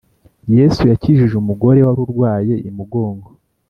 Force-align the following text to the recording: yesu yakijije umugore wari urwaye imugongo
yesu 0.57 0.81
yakijije 0.91 1.35
umugore 1.37 1.79
wari 1.85 1.99
urwaye 2.05 2.55
imugongo 2.69 3.27